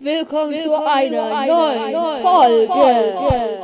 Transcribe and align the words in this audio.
Willkommen, 0.00 0.52
Willkommen 0.52 0.62
zu 0.62 0.88
einer, 0.88 1.24
einer 1.24 1.72
neuen, 1.74 1.92
neuen 1.92 2.22
Folge. 2.22 2.68
Folge. 2.68 3.58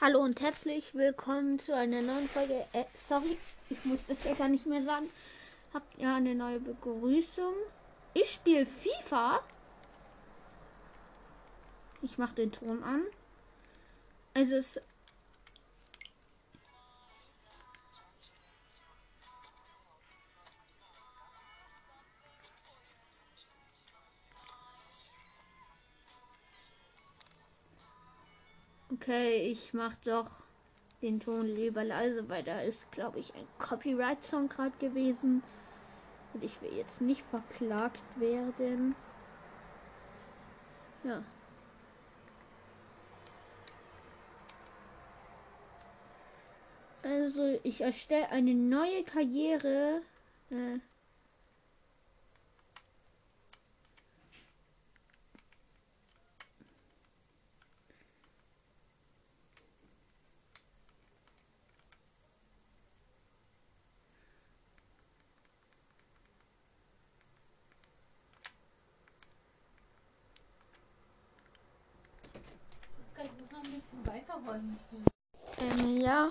Hallo 0.00 0.20
und 0.20 0.40
herzlich 0.40 0.94
willkommen 0.94 1.58
zu 1.58 1.74
einer 1.74 2.02
neuen 2.02 2.28
Folge. 2.28 2.64
Äh, 2.72 2.84
sorry, 2.94 3.36
ich 3.68 3.84
muss 3.84 3.98
das 4.06 4.22
ja 4.22 4.34
gar 4.34 4.46
nicht 4.46 4.66
mehr 4.66 4.80
sagen. 4.80 5.10
Habt 5.72 5.98
ihr 5.98 6.08
eine 6.08 6.36
neue 6.36 6.60
Begrüßung? 6.60 7.54
Ich 8.12 8.30
spiele 8.30 8.64
FIFA. 8.64 9.40
Ich 12.02 12.16
mache 12.16 12.36
den 12.36 12.52
Ton 12.52 12.84
an. 12.84 13.02
Also 14.34 14.54
es 14.54 14.80
Okay, 28.94 29.50
ich 29.50 29.74
mach 29.74 29.94
doch 30.04 30.44
den 31.02 31.18
Ton 31.18 31.46
lieber 31.48 31.82
leise, 31.82 32.28
weil 32.28 32.44
da 32.44 32.60
ist, 32.60 32.92
glaube 32.92 33.18
ich, 33.18 33.34
ein 33.34 33.46
Copyright-Song 33.58 34.48
gerade 34.48 34.76
gewesen. 34.78 35.42
Und 36.32 36.44
ich 36.44 36.60
will 36.62 36.72
jetzt 36.72 37.00
nicht 37.00 37.22
verklagt 37.22 38.02
werden. 38.20 38.94
Ja. 41.02 41.24
Also, 47.02 47.58
ich 47.64 47.80
erstelle 47.80 48.30
eine 48.30 48.54
neue 48.54 49.02
Karriere. 49.02 50.02
Äh, 50.50 50.78
Ähm, 75.58 76.00
ja, 76.00 76.30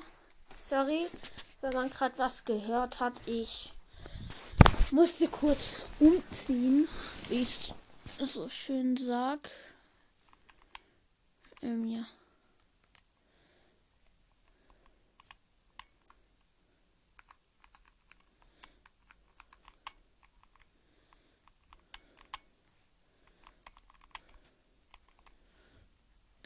sorry, 0.84 1.08
wenn 1.62 1.73
man 1.73 1.89
gerade 1.89 2.17
was 2.17 2.44
gehört 2.44 3.00
hat. 3.00 3.14
Ich 3.26 3.72
musste 4.92 5.28
kurz 5.30 5.86
umziehen, 6.00 6.88
wie 7.30 7.42
ich 7.42 7.73
so 8.20 8.50
schön 8.50 8.98
sag. 8.98 9.50
Ähm, 11.61 11.86
ja. 11.86 12.06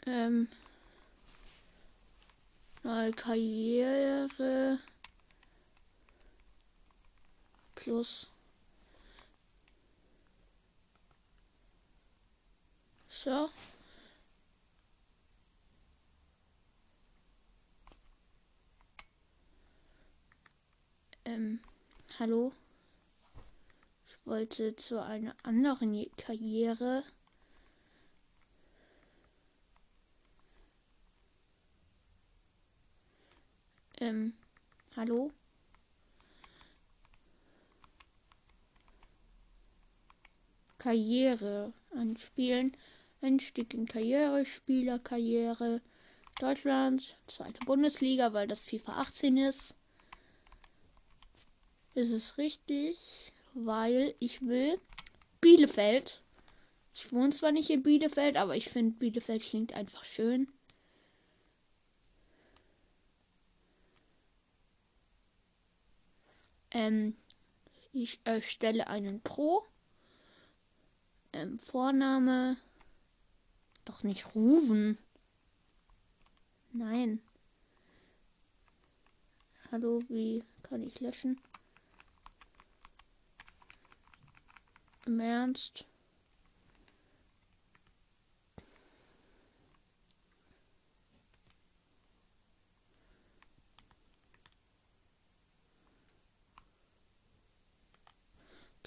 Ähm. 0.06 0.48
Mal 2.82 3.12
Karriere 3.12 4.78
plus 7.74 8.30
so. 13.08 13.50
Ähm, 21.24 21.60
hallo. 22.18 22.52
Ich 24.06 24.16
wollte 24.24 24.76
zu 24.76 25.02
einer 25.02 25.34
anderen 25.42 26.06
Karriere. 26.16 27.02
Ähm, 34.00 34.32
hallo? 34.96 35.32
Karriere 40.78 41.72
anspielen. 41.90 42.76
Einstieg 43.20 43.74
in 43.74 43.86
Karriere, 43.86 44.44
Spielerkarriere. 44.44 45.82
Deutschland, 46.38 47.16
zweite 47.26 47.58
Bundesliga, 47.66 48.32
weil 48.32 48.46
das 48.46 48.66
FIFA 48.66 49.00
18 49.00 49.36
ist. 49.38 49.74
Ist 51.94 52.12
es 52.12 52.38
richtig, 52.38 53.32
weil 53.54 54.14
ich 54.20 54.42
will 54.42 54.80
Bielefeld. 55.40 56.22
Ich 56.94 57.12
wohne 57.12 57.30
zwar 57.30 57.50
nicht 57.50 57.70
in 57.70 57.82
Bielefeld, 57.82 58.36
aber 58.36 58.54
ich 58.54 58.68
finde 58.68 58.96
Bielefeld 58.98 59.42
klingt 59.42 59.74
einfach 59.74 60.04
schön. 60.04 60.46
Ähm, 66.70 67.16
ich 67.92 68.20
erstelle 68.24 68.86
einen 68.88 69.20
Pro. 69.22 69.64
Ähm, 71.32 71.58
Vorname. 71.58 72.56
Doch 73.84 74.02
nicht 74.02 74.34
Ruven. 74.34 74.98
Nein. 76.72 77.22
Hallo, 79.72 80.02
wie 80.08 80.44
kann 80.62 80.82
ich 80.82 81.00
löschen? 81.00 81.40
Im 85.06 85.20
Ernst? 85.20 85.87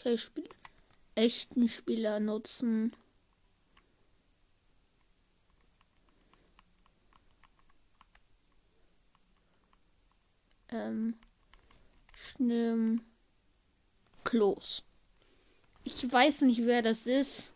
Okay, 0.02 0.18
Spiel 0.18 0.50
echten 1.14 1.70
Spieler 1.70 2.20
nutzen. 2.20 2.96
Ähm, 10.70 11.20
Schnimm 12.16 13.04
Klos. 14.24 14.82
Ich 15.84 16.12
weiß 16.12 16.42
nicht, 16.44 16.66
wer 16.66 16.82
das 16.82 17.06
ist. 17.06 17.54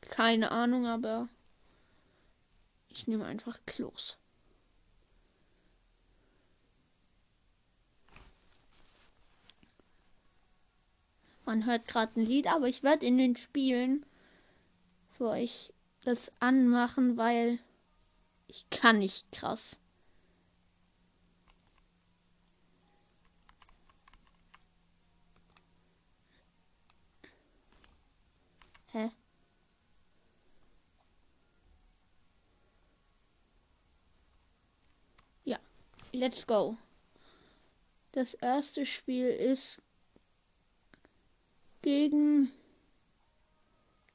Keine 0.00 0.50
Ahnung, 0.50 0.86
aber 0.86 1.28
ich 2.88 3.06
nehme 3.06 3.26
einfach 3.26 3.60
Klos. 3.64 4.16
Man 11.46 11.64
hört 11.64 11.86
gerade 11.86 12.20
ein 12.20 12.26
Lied, 12.26 12.48
aber 12.48 12.66
ich 12.68 12.82
werde 12.82 13.06
in 13.06 13.18
den 13.18 13.36
Spielen 13.36 14.04
für 15.08 15.28
euch 15.28 15.72
das 16.04 16.32
anmachen, 16.40 17.16
weil 17.16 17.60
ich 18.48 18.68
kann 18.70 18.98
nicht 18.98 19.30
krass. 19.30 19.78
Hä? 28.92 29.12
Ja, 35.44 35.58
let's 36.12 36.44
go. 36.44 36.76
Das 38.10 38.34
erste 38.34 38.84
Spiel 38.84 39.28
ist 39.28 39.80
gegen 41.86 42.50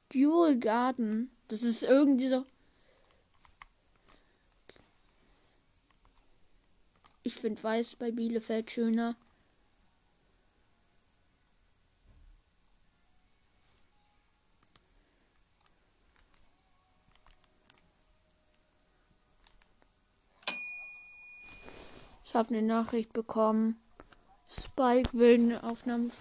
Dual 0.09 0.59
Garden. 0.59 1.31
Das 1.47 1.63
ist 1.63 1.83
irgendwie 1.83 2.27
so. 2.27 2.45
Ich 7.23 7.35
finde 7.35 7.63
weiß 7.63 7.95
bei 7.95 8.11
Bielefeld 8.11 8.69
schöner. 8.69 9.15
Ich 22.25 22.35
habe 22.35 22.49
eine 22.49 22.63
Nachricht 22.63 23.13
bekommen. 23.13 23.79
Spike 24.49 25.13
will 25.13 25.35
eine 25.35 25.63
Aufnahme 25.63 26.11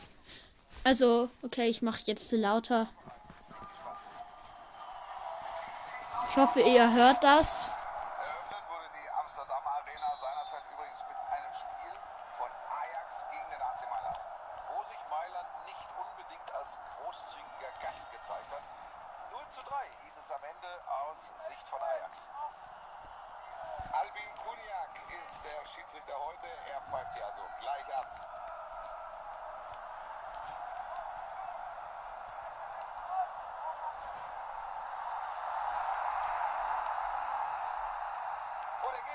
Also, 0.82 1.28
okay, 1.42 1.68
ich 1.68 1.82
mache 1.82 2.00
jetzt 2.06 2.32
lauter. 2.32 2.88
Ich 6.30 6.36
hoffe, 6.36 6.60
ihr 6.60 6.88
hört 6.94 7.22
das. 7.22 7.68
Eröffnet 7.68 8.64
wurde 8.70 8.88
die 8.96 9.10
Amsterdam 9.20 9.60
Arena 9.66 10.10
seinerzeit 10.16 10.64
übrigens 10.72 11.04
mit 11.04 11.18
einem 11.20 11.52
Spiel 11.52 11.94
von 12.32 12.48
Ajax 12.48 13.24
gegen 13.28 13.50
den 13.50 13.60
AC 13.60 13.80
Mailand, 13.92 14.20
wo 14.72 14.82
sich 14.88 15.02
Mailand 15.10 15.48
nicht 15.66 15.88
unbedingt 16.00 16.48
als 16.54 16.80
großzügiger 16.96 17.72
Gast 17.82 18.10
gezeigt 18.10 18.50
hat. 18.50 18.64
0 19.32 19.46
zu 19.48 19.60
3 19.60 19.74
hieß 20.04 20.16
es 20.16 20.32
am 20.32 20.42
Ende 20.48 20.70
aus 21.04 21.30
Sicht 21.44 21.68
von 21.68 21.82
Ajax. 21.82 22.28
Albin 23.92 24.30
Kuniak 24.40 24.94
ist 25.20 25.44
der 25.44 25.60
Schiedsrichter 25.68 26.16
heute. 26.16 26.48
Er 26.72 26.80
pfeift 26.88 27.12
hier 27.14 27.26
also 27.26 27.42
gleich 27.60 27.88
ab. 27.94 28.39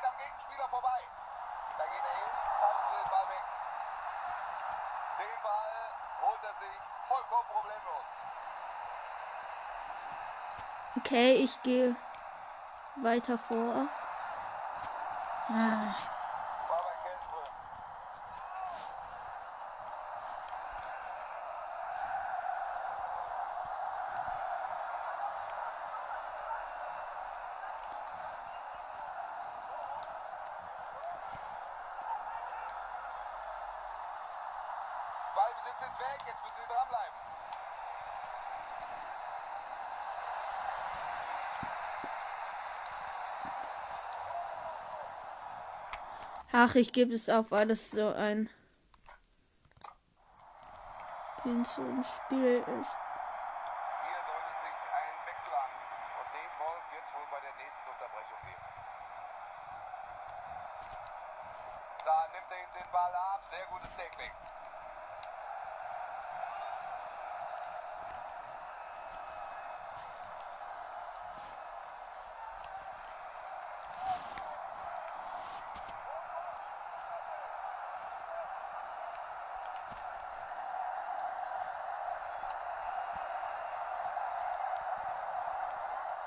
Geht 0.05 0.11
am 0.11 0.17
Gegenspieler 0.17 0.67
vorbei. 0.69 0.99
Da 1.77 1.85
geht 1.85 2.03
er 2.03 2.15
hin, 2.15 2.31
faustet 2.59 2.93
den 3.01 3.09
Ball 3.09 3.27
weg. 3.29 3.45
Den 5.19 5.43
Ball 5.43 5.73
holt 6.21 6.43
er 6.43 6.53
sich 6.59 6.81
vollkommen 7.07 7.47
problemlos. 7.49 8.05
Okay, 10.97 11.33
ich 11.35 11.61
gehe 11.63 11.95
weiter 12.97 13.37
vor. 13.37 13.87
Ah, 15.47 15.93
War 16.69 16.83
bei 16.83 17.09
Kellström. 17.09 17.53
Ballbesitz 35.35 35.81
ist 35.81 35.99
weg, 35.99 36.19
jetzt 36.25 36.41
müssen 36.43 36.55
sie 36.61 36.73
dranbleiben. 36.73 37.13
Ach, 46.57 46.73
ich 46.75 46.93
gebe 46.93 47.13
es 47.13 47.27
auf, 47.27 47.51
weil 47.51 47.67
das 47.67 47.91
so 47.91 48.13
ein 48.13 48.49
Ding 51.43 51.65
so 51.65 51.81
ein 51.81 52.01
Spiel 52.01 52.63
ist. 52.63 52.65
Hier 52.65 54.21
deutet 54.23 54.57
sich 54.63 54.77
ein 54.87 55.17
Wechsel 55.27 55.51
an. 55.51 55.71
Und 56.15 56.31
den 56.31 56.51
Wolf 56.63 56.85
jetzt 56.95 57.13
wohl 57.13 57.27
bei 57.29 57.41
der 57.43 57.51
nächsten 57.59 57.83
Unterbrechung 57.91 58.39
geben. 58.47 58.63
Da 62.05 62.27
nimmt 62.31 62.49
er 62.49 62.57
ihm 62.63 62.71
den 62.71 62.89
Ball 62.89 63.15
ab. 63.35 63.43
Sehr 63.51 63.65
gutes 63.67 63.93
Tackling. 63.97 64.31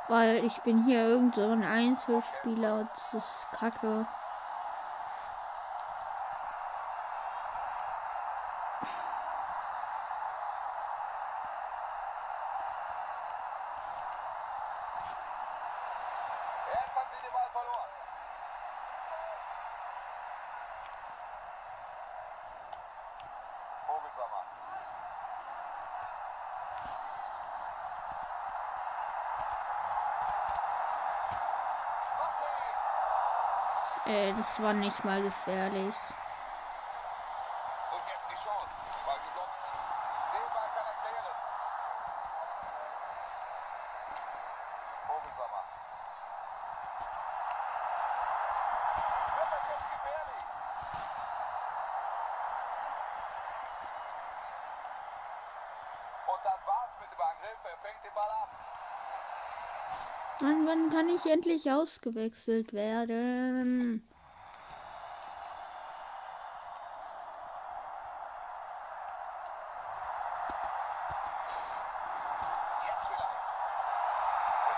Weil 0.09 0.43
ich 0.43 0.63
bin 0.63 0.79
hier 0.79 1.05
irgend 1.07 1.35
so 1.35 1.51
ein 1.51 1.63
Einzelspieler 1.63 2.81
und 2.81 2.91
das 2.97 3.13
ist 3.13 3.53
kacke. 3.53 4.07
Vogelsammer. 23.87 24.78
Ey, 34.09 34.33
das 34.39 34.63
war 34.63 34.73
nicht 34.73 35.05
mal 35.05 35.21
gefährlich. 35.21 35.95
Und 37.93 38.03
jetzt 38.09 38.31
die 38.31 38.37
Chance. 38.37 38.81
Ball 39.05 39.19
geblockt. 39.21 39.65
Den 40.33 40.49
Ball 40.49 40.69
kann 40.73 40.87
er 40.87 40.97
klären. 41.03 41.37
Vogelsammer. 45.09 45.63
Wird 49.37 49.51
das 49.53 49.69
jetzt 49.69 49.89
gefährlich? 49.93 50.45
Und 56.33 56.45
das 56.45 56.67
war's 56.67 56.97
mit 56.99 57.13
dem 57.13 57.21
Angriff. 57.21 57.59
Er 57.63 57.77
fängt 57.77 58.05
den 58.05 58.15
Ball 58.15 58.31
ab. 58.31 58.49
Mann, 60.41 60.67
wann 60.67 60.91
kann 60.91 61.09
ich 61.09 61.27
endlich 61.27 61.71
ausgewechselt 61.71 62.73
werden? 62.73 64.03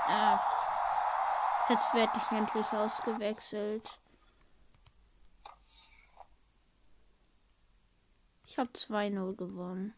Ah. 0.08 0.38
Jetzt 1.68 1.94
werde 1.94 2.16
ich 2.16 2.32
endlich 2.32 2.74
ausgewechselt. 2.74 3.88
Ich 8.46 8.58
habe 8.58 8.72
2-0 8.72 9.36
gewonnen. 9.36 9.94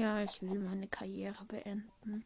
Ja, 0.00 0.18
ich 0.22 0.40
will 0.40 0.60
meine 0.60 0.88
Karriere 0.88 1.44
beenden. 1.44 2.24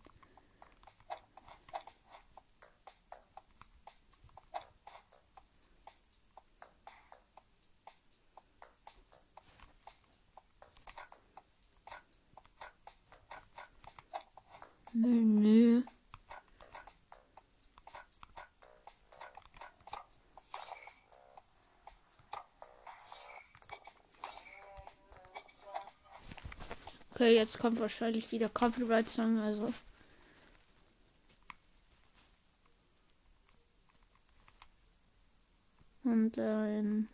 Menü. 14.93 15.44
Okay, 27.15 27.37
jetzt 27.37 27.61
kommt 27.61 27.79
wahrscheinlich 27.79 28.33
wieder 28.33 28.49
Copyright 28.49 29.09
Song, 29.09 29.39
also. 29.39 29.73
Und 36.03 36.37
ein 36.41 37.09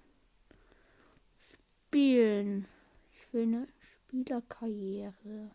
Spielen. 1.39 2.67
Ich 3.13 3.33
will 3.35 3.43
eine 3.43 3.69
Spielerkarriere. 4.07 5.51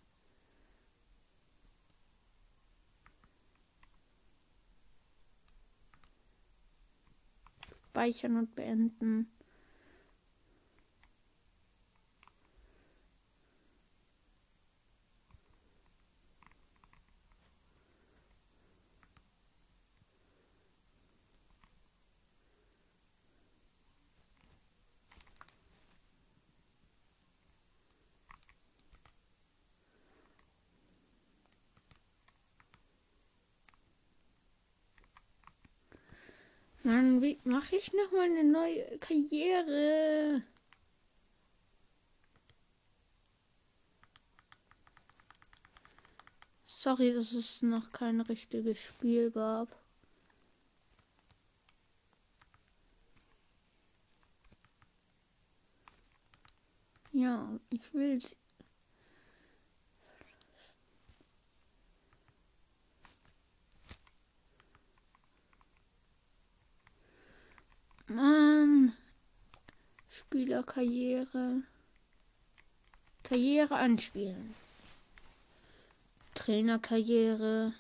Speichern 7.89 8.37
und 8.37 8.53
beenden. 8.53 9.34
Mann, 36.85 37.19
wie 37.21 37.39
mache 37.45 37.75
ich 37.77 37.91
noch 37.93 38.11
mal 38.11 38.21
eine 38.29 38.43
neue 38.43 38.99
Karriere? 38.99 40.43
Sorry, 46.67 47.11
dass 47.11 47.31
es 47.33 47.63
noch 47.63 47.91
kein 47.91 48.21
richtiges 48.21 48.77
Spiel 48.79 49.31
gab. 49.31 49.75
Ja, 57.13 57.59
ich 57.71 57.91
will's. 57.95 58.35
Mann. 68.07 68.93
Spielerkarriere. 70.55 71.63
Karriere 73.23 73.75
anspielen. 73.75 74.55
Trainerkarriere. 76.33 77.73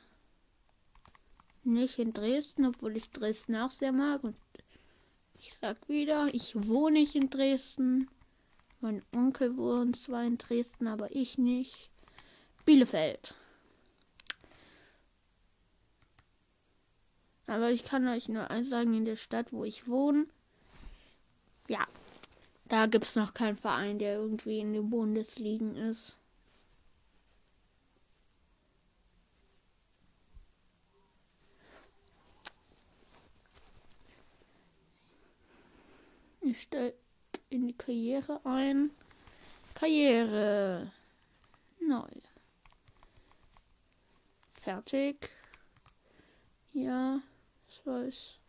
Nicht 1.63 1.99
in 1.99 2.11
Dresden, 2.11 2.65
obwohl 2.65 2.97
ich 2.97 3.09
Dresden 3.11 3.55
auch 3.55 3.71
sehr 3.71 3.93
mag. 3.93 4.25
Und 4.25 4.35
ich 5.39 5.53
sag 5.53 5.87
wieder, 5.87 6.33
ich 6.33 6.53
wohne 6.67 6.99
nicht 6.99 7.15
in 7.15 7.29
Dresden. 7.29 8.09
Mein 8.81 9.01
Onkel 9.15 9.55
wohnt 9.55 9.95
zwar 9.95 10.25
in 10.25 10.37
Dresden, 10.37 10.87
aber 10.87 11.15
ich 11.15 11.37
nicht. 11.37 11.89
Bielefeld. 12.65 13.35
Aber 17.47 17.71
ich 17.71 17.85
kann 17.85 18.05
euch 18.09 18.27
nur 18.27 18.51
eins 18.51 18.69
sagen, 18.69 18.93
in 18.95 19.05
der 19.05 19.15
Stadt, 19.15 19.53
wo 19.53 19.63
ich 19.63 19.87
wohne, 19.87 20.27
ja, 21.67 21.87
da 22.65 22.87
gibt 22.87 23.05
es 23.05 23.15
noch 23.15 23.33
keinen 23.33 23.57
Verein, 23.57 23.99
der 23.99 24.15
irgendwie 24.15 24.59
in 24.59 24.73
den 24.73 24.89
Bundesligen 24.89 25.75
ist. 25.75 26.17
Ich 36.41 36.61
stelle 36.61 36.93
in 37.49 37.67
die 37.67 37.73
Karriere 37.73 38.39
ein. 38.45 38.91
Karriere. 39.73 40.91
Neu. 41.79 42.07
Fertig. 44.53 45.29
Ja, 46.73 47.19
das 47.67 47.85
weiß. 47.85 48.39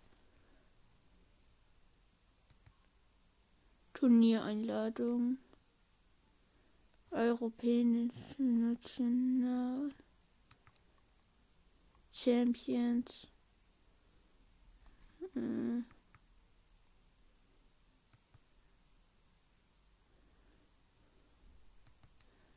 Turniereinladung. 3.97 5.39
Europäische 7.11 8.13
National 8.37 9.89
Champions. 12.13 13.27
Äh. 15.35 15.81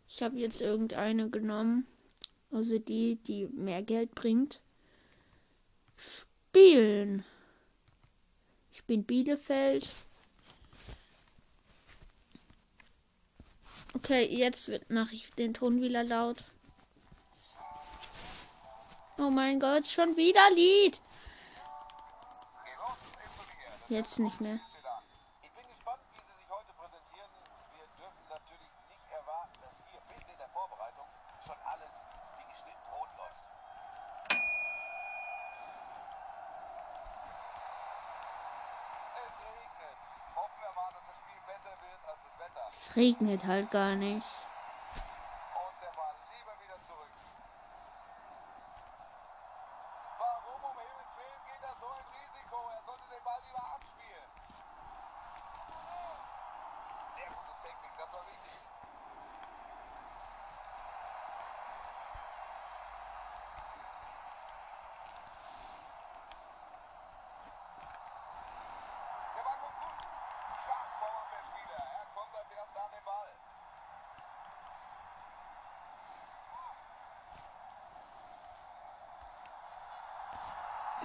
Ich 0.10 0.22
habe 0.22 0.38
jetzt 0.39 0.62
irgendeine 0.62 1.29
genommen. 1.29 1.88
Also 2.51 2.79
die, 2.79 3.15
die 3.15 3.48
mehr 3.48 3.81
Geld 3.81 4.13
bringt. 4.13 4.62
Spielen. 5.96 7.24
Ich 8.74 8.84
bin 8.84 9.05
Bielefeld. 9.05 9.89
Okay, 13.96 14.25
jetzt 14.25 14.69
mache 14.89 15.15
ich 15.15 15.31
den 15.31 15.53
Ton 15.53 15.81
wieder 15.81 16.03
laut. 16.03 16.43
Oh 19.17 19.31
mein 19.31 19.60
Gott, 19.60 19.88
schon 19.88 20.15
wieder 20.15 20.50
Lied. 20.51 21.01
Jetzt 23.89 24.19
nicht 24.19 24.39
mehr. 24.39 24.60
Ich 25.41 25.51
bin 25.51 25.67
gespannt, 25.67 26.00
wie 26.13 26.22
sie 26.22 26.38
sich 26.38 26.50
heute 26.50 26.72
präsentieren. 26.77 27.31
Wir 27.74 27.88
dürfen 27.98 28.24
natürlich 28.29 28.72
nicht 28.93 29.10
erwarten, 29.12 29.58
dass 29.65 29.84
hier 29.89 30.00
mitten 30.08 30.29
in 30.29 30.38
der 30.38 30.50
Vorbereitung 30.50 31.10
schon 31.41 31.58
alles 31.65 32.05
wie 32.38 32.46
geschnitten 32.53 32.86
Brot 32.86 33.10
läuft. 33.17 33.50
Es 39.17 39.36
regnet. 39.41 40.03
Hoffen 40.38 40.62
wir 40.62 40.74
mal, 40.77 40.93
dass 40.93 41.05
das 41.10 41.17
Spiel 41.17 41.41
besser 41.50 41.74
wird 41.81 42.01
als 42.05 42.22
das 42.29 42.38
Wetter. 42.38 42.50
Es 42.71 42.95
regnet 42.95 43.45
halt 43.45 43.69
gar 43.69 43.95
nicht. 43.95 44.38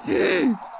Yeah. 0.02 0.54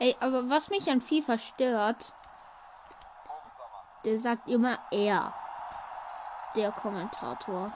Ey, 0.00 0.16
aber 0.20 0.48
was 0.48 0.68
mich 0.70 0.88
an 0.90 1.00
FIFA 1.00 1.38
stört, 1.38 2.14
der 4.04 4.18
sagt 4.18 4.48
immer 4.48 4.78
er. 4.92 5.34
Der 6.54 6.72
Kommentator. 6.72 7.72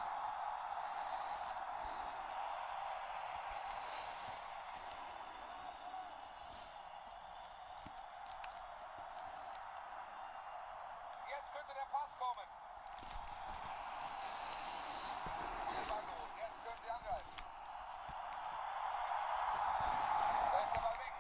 Jetzt 11.28 11.52
könnte 11.52 11.75
der 11.75 11.87
Pass 11.92 12.16
kommen. 12.18 12.49
Gute 15.66 15.87
Ballung. 15.88 16.28
Jetzt 16.38 16.64
können 16.64 16.80
sie 16.82 16.90
angreifen. 16.90 17.34
Da 20.52 20.58
ist 20.62 20.72
der 20.75 20.80
Ball 20.80 20.99
weg. 20.99 21.12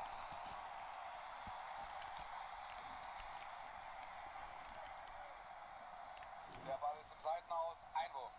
Der 6.66 6.78
Ball 6.78 6.96
ist 7.00 7.12
im 7.12 7.20
Seitenhaus. 7.20 7.86
Einwurf. 7.94 8.32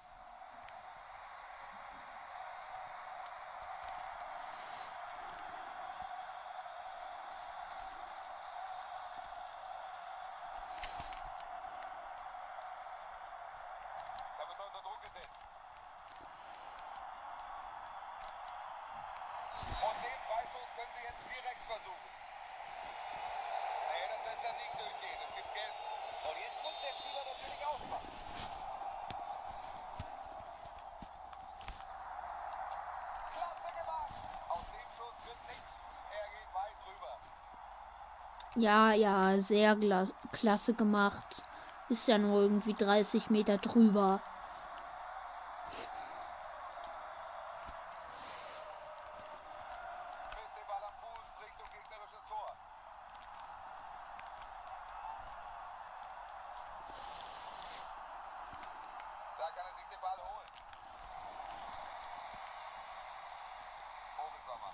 Da 14.63 14.69
wird 14.69 14.75
er 14.75 14.79
unter 14.79 14.89
Druck 14.89 15.01
gesetzt. 15.03 15.43
Und 19.83 19.97
den 20.03 20.19
Freistoß 20.23 20.69
können 20.75 20.93
sie 20.95 21.03
jetzt 21.03 21.25
direkt 21.27 21.63
versuchen. 21.67 22.11
lässt 24.23 24.43
er 24.45 24.53
nicht 24.53 24.79
durchgehen. 24.79 25.19
Es 25.23 25.35
gibt 25.35 25.53
Gelb. 25.53 25.75
Und 26.23 26.37
jetzt 26.39 26.63
muss 26.63 26.79
der 26.79 26.93
Spieler 26.93 27.23
natürlich 27.27 27.65
aufpassen. 27.65 28.11
Klasse 33.33 33.69
gemacht. 33.75 34.13
Aus 34.49 34.65
dem 34.71 34.89
Schuss 34.95 35.17
wird 35.25 35.47
nichts. 35.47 35.73
Er 36.11 36.27
geht 36.31 36.53
weit 36.53 36.77
drüber. 36.85 37.19
Ja, 38.55 38.93
ja, 38.93 39.39
sehr 39.39 39.75
klasse 40.31 40.73
gemacht. 40.73 41.43
Ist 41.89 42.07
ja 42.07 42.17
nur 42.17 42.41
irgendwie 42.43 42.73
30 42.73 43.29
Meter 43.29 43.57
drüber. 43.57 44.21
Mit 50.33 50.57
dem 50.57 50.67
Ball 50.67 50.83
am 50.83 50.93
Fuß 50.95 51.41
Richtung 51.43 51.67
gegnerisches 51.71 52.25
Tor. 52.27 52.55
Da 59.37 59.51
kann 59.51 59.65
er 59.65 59.73
sich 59.75 59.87
den 59.87 59.99
Ball 60.01 60.17
holen. 60.17 60.51
Vogelsommer. 64.15 64.73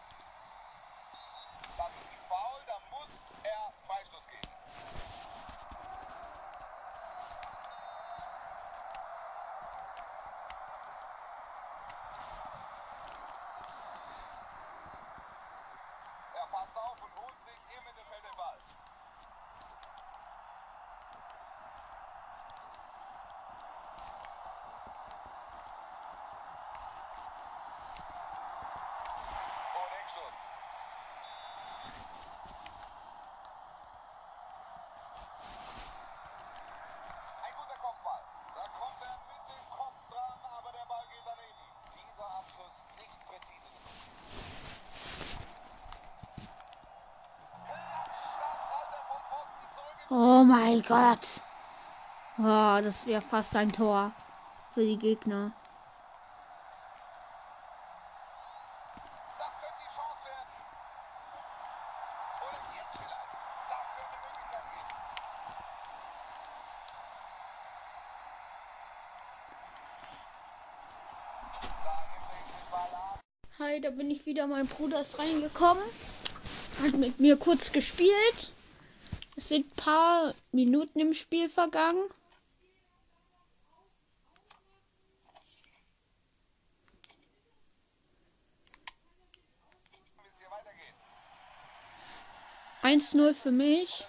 Das 1.78 1.90
ist 2.02 2.12
ein 2.12 2.22
Foul, 2.28 2.62
da 2.68 2.80
muss 2.92 3.32
er 3.44 3.74
Freistoß 3.88 4.28
geben. 4.28 4.50
Er 16.36 16.48
passt 16.48 16.78
auf 16.78 17.02
und 17.02 17.16
holt 17.16 17.42
sich 17.44 17.78
im 17.78 17.84
Mittelfeld 17.86 18.24
den 18.24 18.36
Ball. 18.38 18.58
Und 29.76 29.92
Eckstoß. 30.00 30.38
Ein 37.44 37.54
guter 37.56 37.78
Kopfball. 37.80 38.24
Da 38.56 38.64
kommt 38.78 39.02
er 39.02 39.18
mit 39.28 39.44
dem 39.50 39.70
Kopf 39.70 40.10
dran, 40.10 40.40
aber 40.58 40.72
der 40.72 40.86
Ball 40.86 41.06
geht 41.08 41.26
daneben. 41.26 41.64
Dieser 41.96 42.28
Abschluss 42.38 42.84
nicht 42.98 43.20
präzise 43.28 43.70
genug. 43.70 43.98
Klatsch, 47.66 48.24
da 48.40 48.50
prallt 48.68 48.92
er 48.94 49.04
vom 49.08 49.22
Pfosten 49.30 49.68
zurück 49.76 49.98
in 50.00 50.08
Oh 50.40 50.46
mein 50.46 50.82
Gott. 50.84 51.44
Oh, 52.38 52.80
das 52.82 53.06
wäre 53.06 53.22
fast 53.22 53.58
ein 53.58 53.74
Tor 53.74 54.14
für 54.74 54.86
die 54.86 54.98
Gegner. 54.98 55.52
Er. 73.60 73.66
Hi, 73.66 73.82
da 73.82 73.90
bin 73.90 74.10
ich 74.10 74.26
wieder. 74.26 74.48
Mein 74.48 74.68
Bruder 74.68 75.02
ist 75.02 75.20
reingekommen. 75.20 75.84
Hat 76.82 76.94
mit 76.94 77.20
mir 77.20 77.36
kurz 77.36 77.74
gespielt. 77.74 78.54
Sind 79.40 79.68
ein 79.68 79.76
paar 79.78 80.34
Minuten 80.52 81.00
im 81.00 81.14
Spiel 81.14 81.48
vergangen. 81.48 82.04
Weitergeht. 92.84 93.02
1-0 93.02 93.34
für 93.34 93.52
mich. 93.52 94.06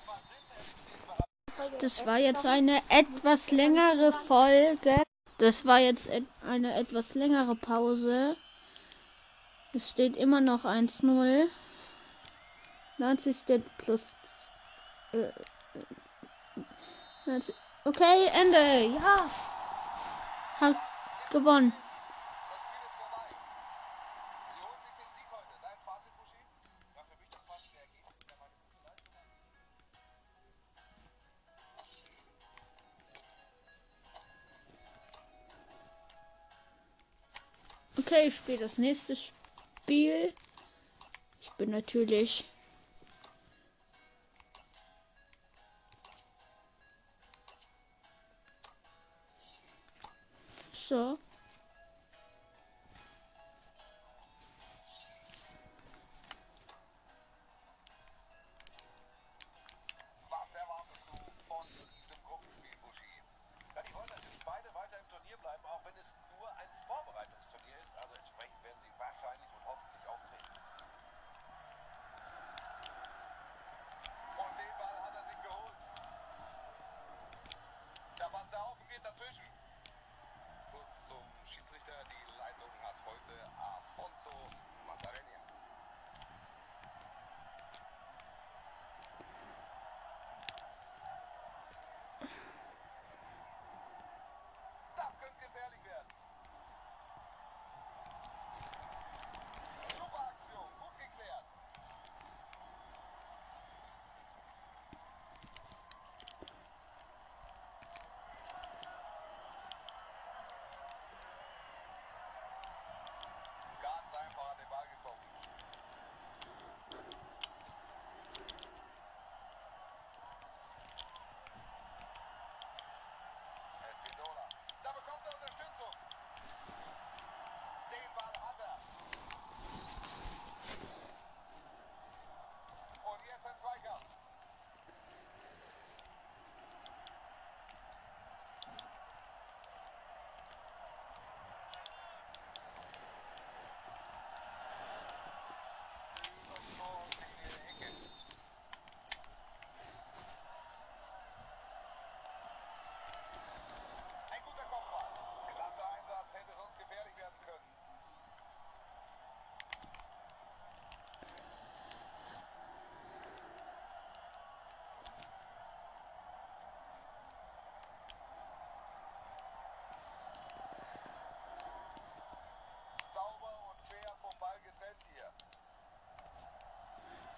Das 1.81 2.07
war 2.07 2.19
jetzt 2.19 2.45
eine 2.45 2.83
etwas 2.89 3.53
längere 3.53 4.13
Folge. 4.13 5.01
Das 5.39 5.65
war 5.65 5.79
jetzt 5.79 6.09
et 6.09 6.25
eine 6.45 6.75
etwas 6.75 7.15
längere 7.15 7.55
Pause. 7.55 8.37
Es 9.73 9.91
steht 9.91 10.17
immer 10.17 10.41
noch 10.41 10.65
1-0. 10.65 11.47
90 12.99 13.63
plus. 13.79 14.17
90 17.27 17.55
okay, 17.85 18.27
Ende. 18.33 18.95
Ja. 18.97 19.31
Hat 20.61 20.77
gewonnen. 21.31 21.73
Okay, 37.99 38.29
ich 38.29 38.37
spiele 38.37 38.59
das 38.59 38.79
nächste 38.79 39.15
Spiel. 39.17 40.33
Ich 41.41 41.51
bin 41.53 41.71
natürlich. 41.71 42.45
Vale, 85.03 85.40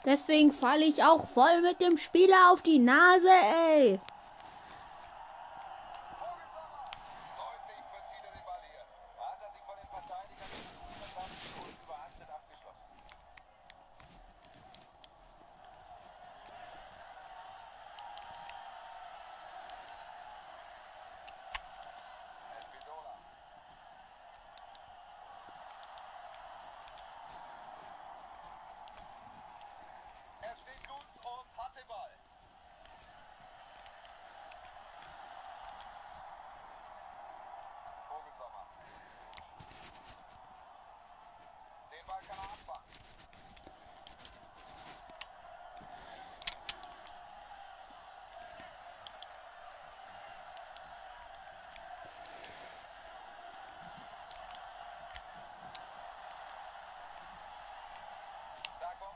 Deswegen 0.04 0.50
falle 0.50 0.84
ich 0.84 1.04
auch 1.04 1.28
voll 1.28 1.62
mit 1.62 1.80
dem 1.80 1.96
Spieler 1.96 2.50
auf 2.52 2.62
die 2.62 2.78
Nase, 2.78 3.28
ey. 3.28 4.00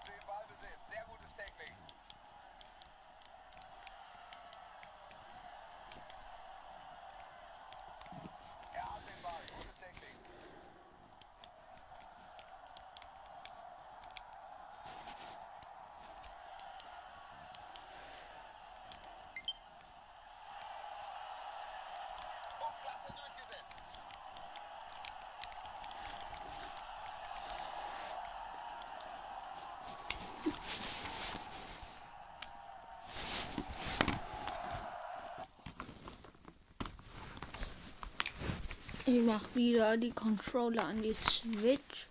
In 0.09 0.27
Ballbesitz. 0.27 0.89
Sehr 0.89 1.05
gutes 1.09 1.35
Tackling. 1.35 1.75
Er 8.73 8.85
hat 8.85 9.03
den 9.09 9.23
Ball. 9.23 9.33
Gutes 9.59 9.81
Tackling. 9.81 10.17
Und 22.61 22.81
klasse. 22.81 23.26
Ich 39.09 39.23
mach 39.23 39.55
wieder 39.55 39.97
die 39.97 40.11
Controller 40.11 40.83
an 40.85 41.01
die 41.01 41.15
Switch. 41.15 42.09